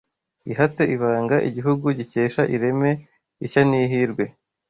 [0.51, 2.91] ihatse ibanga igihugu gikesha ireme,
[3.45, 4.25] ishya n’ihirwe